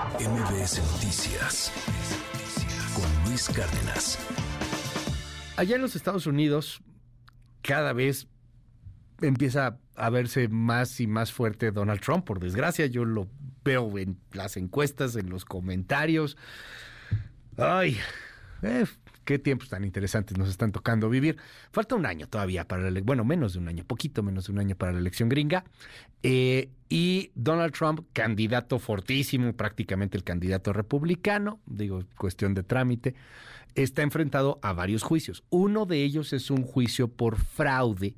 [0.00, 1.70] MBS Noticias
[2.94, 4.18] con Luis Cárdenas.
[5.58, 6.80] Allá en los Estados Unidos,
[7.60, 8.26] cada vez
[9.20, 12.24] empieza a verse más y más fuerte Donald Trump.
[12.24, 13.28] Por desgracia, yo lo
[13.62, 16.38] veo en las encuestas, en los comentarios.
[17.58, 17.98] Ay,
[18.62, 18.86] eh,
[19.30, 21.36] qué tiempos tan interesantes nos están tocando vivir.
[21.70, 24.58] Falta un año todavía para la bueno, menos de un año, poquito menos de un
[24.58, 25.62] año para la elección gringa.
[26.24, 33.14] Eh, y Donald Trump, candidato fortísimo, prácticamente el candidato republicano, digo, cuestión de trámite,
[33.76, 35.44] está enfrentado a varios juicios.
[35.48, 38.16] Uno de ellos es un juicio por fraude,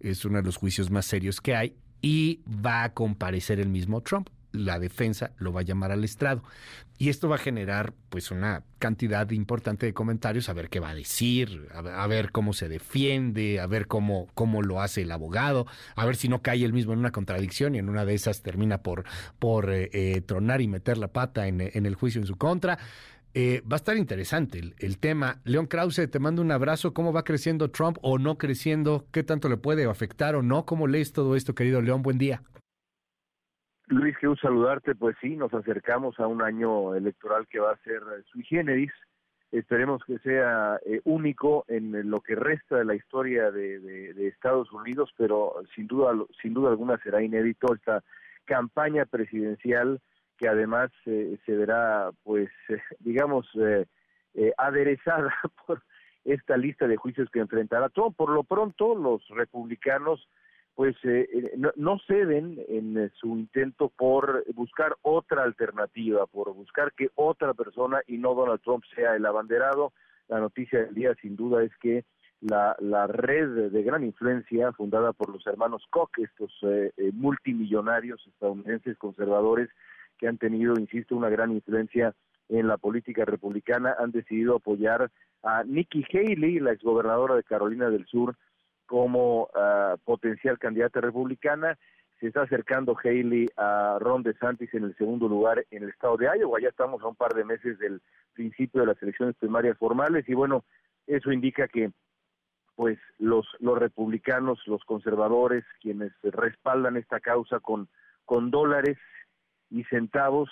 [0.00, 4.00] es uno de los juicios más serios que hay, y va a comparecer el mismo
[4.00, 6.42] Trump la defensa lo va a llamar al estrado.
[6.98, 10.90] Y esto va a generar pues una cantidad importante de comentarios, a ver qué va
[10.90, 15.66] a decir, a, ver cómo se defiende, a ver cómo, cómo lo hace el abogado,
[15.94, 18.42] a ver si no cae él mismo en una contradicción y en una de esas
[18.42, 19.04] termina por,
[19.38, 22.78] por eh, eh, tronar y meter la pata en, el juicio en su contra.
[23.34, 25.42] Eh, va a estar interesante el, el, tema.
[25.44, 26.94] León Krause, te mando un abrazo.
[26.94, 29.06] ¿Cómo va creciendo Trump o no creciendo?
[29.12, 30.64] ¿Qué tanto le puede afectar o no?
[30.64, 32.00] ¿Cómo lees todo esto, querido León?
[32.00, 32.42] Buen día.
[33.88, 34.94] Luis, quiero saludarte.
[34.94, 38.00] Pues sí, nos acercamos a un año electoral que va a ser
[38.32, 38.92] sui generis.
[39.52, 45.10] Esperemos que sea eh, único en lo que resta de la historia de, Estados Unidos,
[45.16, 46.12] pero sin duda,
[46.42, 48.02] sin duda alguna será inédito esta
[48.44, 50.00] campaña presidencial
[50.36, 52.50] que además eh, se verá, pues,
[52.98, 55.32] digamos, eh, aderezada
[55.66, 55.82] por
[56.24, 58.16] esta lista de juicios que enfrentará Trump.
[58.16, 60.28] Por lo pronto, los republicanos
[60.76, 66.92] pues eh, eh, no, ceden en eh, su intento por buscar otra alternativa, por buscar
[66.92, 69.94] que otra persona y no Donald Trump sea el abanderado.
[70.28, 72.04] La noticia del día sin duda es que
[72.42, 76.52] la, la red de gran influencia fundada por los hermanos Koch, estos
[77.14, 79.70] multimillonarios estadounidenses conservadores
[80.18, 82.14] que han tenido, insisto, una gran influencia
[82.50, 85.10] en la política republicana, han decidido apoyar
[85.42, 88.36] a Nikki Haley, la exgobernadora de Carolina del Sur,
[88.86, 91.78] como uh, potencial candidata republicana.
[92.20, 96.26] Se está acercando Haley a Ron DeSantis en el segundo lugar en el estado de
[96.26, 96.60] Iowa.
[96.60, 98.00] Ya estamos a un par de meses del
[98.32, 100.64] principio de las elecciones primarias formales y bueno,
[101.06, 101.90] eso indica que
[102.74, 107.88] pues los los republicanos, los conservadores, quienes respaldan esta causa con
[108.24, 108.98] con dólares
[109.70, 110.50] y centavos,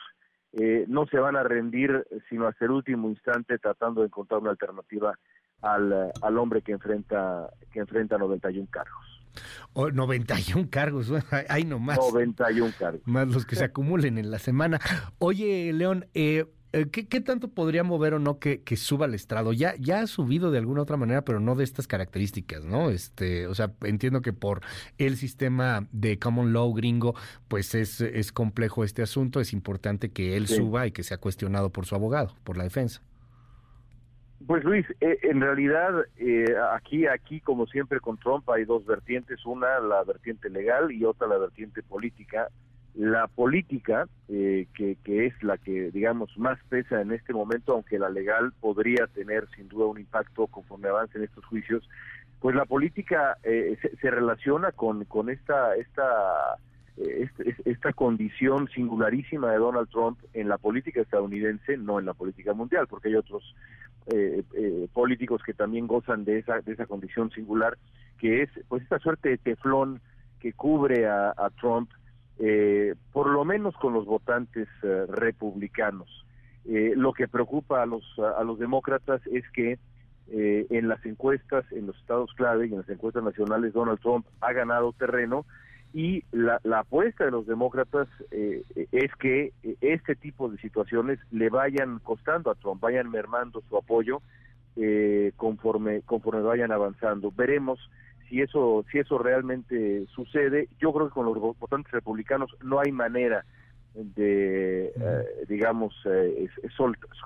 [0.52, 4.50] eh, no se van a rendir sino hasta el último instante tratando de encontrar una
[4.50, 5.18] alternativa
[5.62, 9.14] al, al hombre que enfrenta, que enfrenta 91 cargos.
[9.72, 11.12] Oh, 91 cargos,
[11.48, 11.98] hay nomás.
[11.98, 13.02] 91 cargos.
[13.04, 14.80] Más los que se acumulen en la semana.
[15.18, 19.14] Oye, León, eh, eh, ¿qué, ¿qué, tanto podría mover o no que, que, suba al
[19.14, 19.52] estrado?
[19.52, 22.90] Ya, ya ha subido de alguna otra manera, pero no de estas características, ¿no?
[22.90, 24.60] Este, o sea, entiendo que por
[24.98, 27.14] el sistema de common law gringo,
[27.48, 29.40] pues es, es complejo este asunto.
[29.40, 33.02] Es importante que él suba y que sea cuestionado por su abogado, por la defensa.
[34.46, 39.44] Pues Luis, eh, en realidad eh, aquí, aquí como siempre con Trump hay dos vertientes,
[39.46, 42.48] una la vertiente legal y otra la vertiente política.
[42.94, 47.98] La política, eh, que, que es la que digamos más pesa en este momento, aunque
[47.98, 51.88] la legal podría tener sin duda un impacto conforme avancen estos juicios,
[52.40, 56.58] pues la política se, se, relaciona con, con esta, esta,
[56.96, 62.54] esta, esta condición singularísima de Donald Trump en la política estadounidense, no en la política
[62.54, 63.54] mundial, porque hay otros
[64.06, 67.78] eh, eh, políticos que también gozan de esa, de esa condición singular,
[68.18, 70.00] que es pues esta suerte de teflón
[70.40, 71.90] que cubre a, Trump,
[72.38, 76.26] eh, por lo menos con los votantes eh, republicanos.
[76.66, 79.78] lo que preocupa a los, a los demócratas es que
[80.26, 84.52] en las encuestas, en los estados clave y en las encuestas nacionales, Donald Trump ha
[84.52, 85.46] ganado terreno,
[85.94, 92.00] y la, apuesta de los demócratas eh, es que este tipo de situaciones le vayan
[92.00, 94.20] costando a Trump, vayan mermando su apoyo
[94.74, 97.30] eh, conforme conforme vayan avanzando.
[97.30, 97.78] Veremos
[98.28, 100.68] si eso si eso realmente sucede.
[100.80, 103.44] Yo creo que con los votantes republicanos no hay manera
[103.94, 105.94] de eh, digamos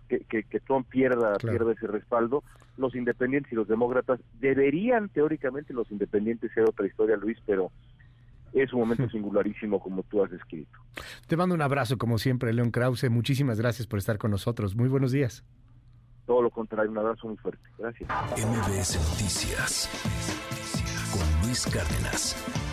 [0.09, 2.45] que, que, Trump pierda pierda ese respaldo
[2.77, 7.73] los independientes y los demócratas deberían teóricamente los independientes ser otra historia Luis pero
[8.61, 10.79] es un momento singularísimo como tú has descrito.
[11.27, 13.11] Te mando un abrazo como siempre, León Krause.
[13.11, 14.77] Muchísimas gracias por estar con nosotros.
[14.77, 15.45] Muy buenos días.
[16.27, 17.63] Todo lo contrario, un abrazo muy fuerte.
[17.79, 18.09] Gracias.
[18.37, 19.89] MBS Noticias
[21.11, 22.68] con Luis Cárdenas.